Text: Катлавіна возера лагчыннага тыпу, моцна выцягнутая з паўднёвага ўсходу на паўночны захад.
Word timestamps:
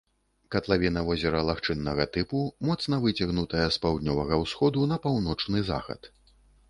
Катлавіна 0.53 1.01
возера 1.09 1.41
лагчыннага 1.49 2.07
тыпу, 2.15 2.41
моцна 2.69 3.01
выцягнутая 3.05 3.67
з 3.75 3.79
паўднёвага 3.85 4.41
ўсходу 4.45 4.87
на 4.93 4.97
паўночны 5.05 5.57
захад. 5.71 6.01